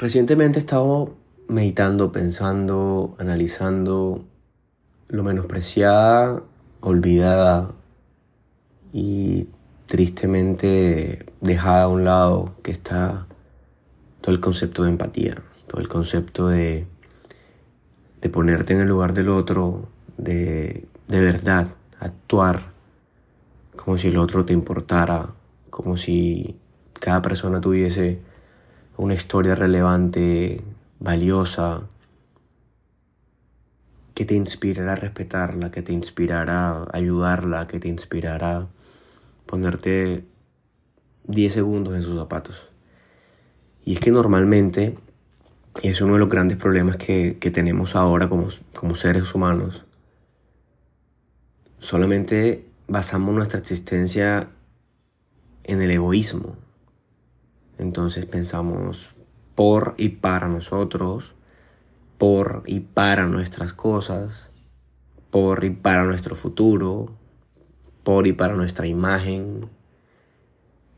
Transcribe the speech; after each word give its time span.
Recientemente 0.00 0.58
he 0.58 0.60
estado 0.60 1.14
meditando, 1.46 2.10
pensando, 2.10 3.14
analizando 3.18 4.24
lo 5.08 5.22
menospreciada, 5.22 6.42
olvidada 6.80 7.72
y 8.94 9.48
tristemente 9.84 11.26
dejada 11.42 11.82
a 11.82 11.88
un 11.88 12.06
lado 12.06 12.54
que 12.62 12.70
está 12.70 13.26
todo 14.22 14.34
el 14.34 14.40
concepto 14.40 14.84
de 14.84 14.88
empatía, 14.88 15.42
todo 15.66 15.82
el 15.82 15.88
concepto 15.90 16.48
de, 16.48 16.86
de 18.22 18.28
ponerte 18.30 18.72
en 18.72 18.80
el 18.80 18.88
lugar 18.88 19.12
del 19.12 19.28
otro, 19.28 19.86
de, 20.16 20.86
de 21.08 21.20
verdad 21.20 21.68
actuar 21.98 22.72
como 23.76 23.98
si 23.98 24.08
el 24.08 24.16
otro 24.16 24.46
te 24.46 24.54
importara, 24.54 25.28
como 25.68 25.98
si 25.98 26.56
cada 26.94 27.20
persona 27.20 27.60
tuviese 27.60 28.29
una 28.96 29.14
historia 29.14 29.54
relevante, 29.54 30.62
valiosa, 30.98 31.82
que 34.14 34.24
te 34.26 34.34
inspirará 34.34 34.92
a 34.92 34.96
respetarla, 34.96 35.70
que 35.70 35.82
te 35.82 35.92
inspirará 35.92 36.82
a 36.82 36.88
ayudarla, 36.92 37.66
que 37.66 37.80
te 37.80 37.88
inspirará 37.88 38.56
a 38.58 38.68
ponerte 39.46 40.24
10 41.24 41.52
segundos 41.52 41.94
en 41.94 42.02
sus 42.02 42.18
zapatos. 42.18 42.70
Y 43.84 43.94
es 43.94 44.00
que 44.00 44.10
normalmente 44.10 44.98
es 45.82 46.00
uno 46.00 46.14
de 46.14 46.18
los 46.18 46.28
grandes 46.28 46.58
problemas 46.58 46.96
que, 46.96 47.34
tenemos 47.52 47.96
ahora 47.96 48.28
como, 48.28 48.48
como 48.74 48.94
seres 48.94 49.34
humanos. 49.34 49.84
Solamente 51.78 52.66
basamos 52.88 53.34
nuestra 53.34 53.58
existencia 53.58 54.50
en 55.64 55.80
el 55.80 55.90
egoísmo. 55.92 56.56
Entonces 57.80 58.26
pensamos 58.26 59.12
por 59.54 59.94
y 59.96 60.10
para 60.10 60.48
nosotros, 60.48 61.34
por 62.18 62.62
y 62.66 62.80
para 62.80 63.26
nuestras 63.26 63.72
cosas, 63.72 64.50
por 65.30 65.64
y 65.64 65.70
para 65.70 66.04
nuestro 66.04 66.36
futuro, 66.36 67.14
por 68.04 68.26
y 68.26 68.34
para 68.34 68.54
nuestra 68.54 68.86
imagen. 68.86 69.70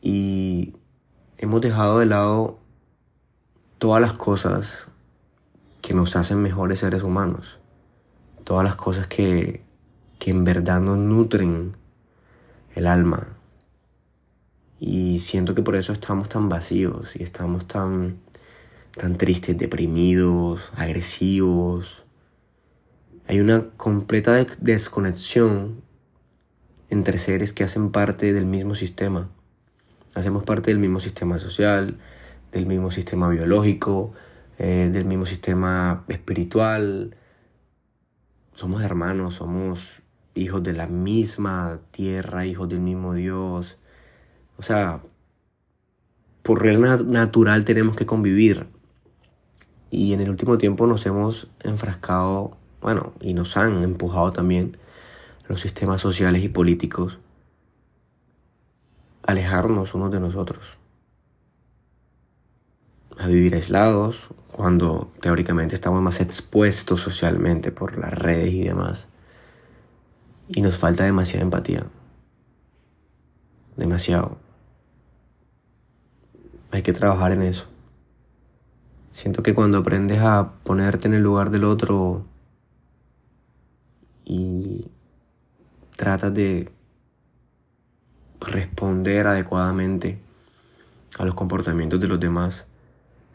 Y 0.00 0.74
hemos 1.36 1.60
dejado 1.60 1.98
de 1.98 2.06
lado 2.06 2.58
todas 3.76 4.00
las 4.00 4.14
cosas 4.14 4.88
que 5.82 5.92
nos 5.92 6.16
hacen 6.16 6.40
mejores 6.40 6.78
seres 6.78 7.02
humanos, 7.02 7.58
todas 8.44 8.64
las 8.64 8.76
cosas 8.76 9.06
que, 9.06 9.66
que 10.18 10.30
en 10.30 10.44
verdad 10.44 10.80
nos 10.80 10.96
nutren 10.96 11.76
el 12.74 12.86
alma. 12.86 13.39
Y 14.80 15.18
siento 15.18 15.54
que 15.54 15.62
por 15.62 15.76
eso 15.76 15.92
estamos 15.92 16.30
tan 16.30 16.48
vacíos 16.48 17.14
y 17.14 17.22
estamos 17.22 17.68
tan, 17.68 18.16
tan 18.96 19.18
tristes, 19.18 19.58
deprimidos, 19.58 20.72
agresivos. 20.74 22.04
Hay 23.28 23.40
una 23.40 23.62
completa 23.76 24.42
desconexión 24.58 25.82
entre 26.88 27.18
seres 27.18 27.52
que 27.52 27.62
hacen 27.62 27.90
parte 27.90 28.32
del 28.32 28.46
mismo 28.46 28.74
sistema. 28.74 29.28
Hacemos 30.14 30.44
parte 30.44 30.70
del 30.70 30.78
mismo 30.78 30.98
sistema 30.98 31.38
social, 31.38 31.98
del 32.50 32.64
mismo 32.64 32.90
sistema 32.90 33.28
biológico, 33.28 34.14
eh, 34.58 34.88
del 34.90 35.04
mismo 35.04 35.26
sistema 35.26 36.04
espiritual. 36.08 37.16
Somos 38.54 38.82
hermanos, 38.82 39.34
somos 39.34 40.00
hijos 40.34 40.62
de 40.62 40.72
la 40.72 40.86
misma 40.86 41.80
tierra, 41.90 42.46
hijos 42.46 42.68
del 42.70 42.80
mismo 42.80 43.12
Dios. 43.12 43.76
O 44.60 44.62
sea, 44.62 45.00
por 46.42 46.60
regla 46.60 46.98
natural 46.98 47.64
tenemos 47.64 47.96
que 47.96 48.04
convivir. 48.04 48.66
Y 49.88 50.12
en 50.12 50.20
el 50.20 50.28
último 50.28 50.58
tiempo 50.58 50.86
nos 50.86 51.06
hemos 51.06 51.48
enfrascado, 51.60 52.58
bueno, 52.82 53.14
y 53.22 53.32
nos 53.32 53.56
han 53.56 53.82
empujado 53.82 54.32
también 54.32 54.76
los 55.48 55.62
sistemas 55.62 56.02
sociales 56.02 56.44
y 56.44 56.50
políticos 56.50 57.18
a 59.26 59.32
alejarnos 59.32 59.94
unos 59.94 60.10
de 60.10 60.20
nosotros. 60.20 60.76
A 63.18 63.28
vivir 63.28 63.54
aislados 63.54 64.28
cuando 64.52 65.10
teóricamente 65.22 65.74
estamos 65.74 66.02
más 66.02 66.20
expuestos 66.20 67.00
socialmente 67.00 67.72
por 67.72 67.96
las 67.96 68.12
redes 68.12 68.52
y 68.52 68.64
demás. 68.64 69.08
Y 70.48 70.60
nos 70.60 70.76
falta 70.76 71.04
demasiada 71.04 71.44
empatía. 71.44 71.86
Demasiado. 73.78 74.49
Hay 76.70 76.82
que 76.82 76.92
trabajar 76.92 77.32
en 77.32 77.42
eso. 77.42 77.68
Siento 79.12 79.42
que 79.42 79.54
cuando 79.54 79.78
aprendes 79.78 80.20
a 80.20 80.52
ponerte 80.62 81.08
en 81.08 81.14
el 81.14 81.22
lugar 81.22 81.50
del 81.50 81.64
otro 81.64 82.24
y 84.24 84.86
tratas 85.96 86.32
de 86.32 86.70
responder 88.40 89.26
adecuadamente 89.26 90.18
a 91.18 91.24
los 91.24 91.34
comportamientos 91.34 92.00
de 92.00 92.08
los 92.08 92.20
demás, 92.20 92.66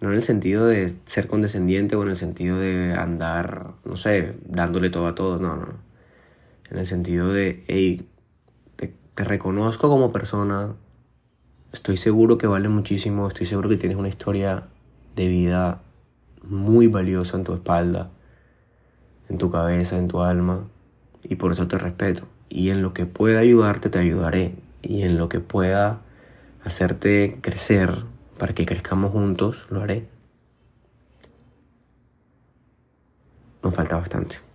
no 0.00 0.10
en 0.10 0.16
el 0.16 0.22
sentido 0.22 0.66
de 0.66 0.94
ser 1.06 1.26
condescendiente 1.26 1.96
o 1.96 2.02
en 2.02 2.10
el 2.10 2.16
sentido 2.16 2.58
de 2.58 2.94
andar, 2.94 3.72
no 3.84 3.96
sé, 3.96 4.36
dándole 4.44 4.90
todo 4.90 5.06
a 5.06 5.14
todos, 5.14 5.40
no, 5.40 5.56
no 5.56 5.92
en 6.72 6.78
el 6.78 6.86
sentido 6.86 7.32
de, 7.32 7.64
hey, 7.68 8.08
te, 8.76 8.94
reconozco 9.24 9.90
como 9.90 10.10
persona, 10.10 10.74
estoy 11.72 11.96
seguro 11.96 12.38
que 12.38 12.46
vale 12.46 12.68
muchísimo, 12.68 13.26
estoy 13.28 13.46
seguro 13.46 13.68
que 13.68 13.76
tienes 13.76 13.98
una 13.98 14.08
historia 14.08 14.68
de 15.16 15.28
vida 15.28 15.82
muy 16.42 16.86
valiosa 16.86 17.36
en 17.36 17.44
tu 17.44 17.54
espalda, 17.54 18.10
en 19.28 19.38
tu 19.38 19.50
cabeza, 19.50 19.98
en 19.98 20.08
tu 20.08 20.20
alma, 20.20 20.66
y 21.22 21.36
por 21.36 21.52
eso 21.52 21.68
te 21.68 21.78
respeto. 21.78 22.26
Y 22.48 22.70
en 22.70 22.82
lo 22.82 22.92
que 22.92 23.06
pueda 23.06 23.40
ayudarte, 23.40 23.88
te 23.88 23.98
ayudaré. 23.98 24.54
Y 24.82 25.02
en 25.02 25.16
lo 25.16 25.28
que 25.28 25.40
pueda 25.40 26.02
hacerte 26.64 27.38
crecer 27.40 28.04
para 28.38 28.54
que 28.54 28.66
crezcamos 28.66 29.12
juntos, 29.12 29.66
lo 29.70 29.80
haré. 29.80 30.08
Nos 33.62 33.74
falta 33.74 33.96
bastante. 33.96 34.51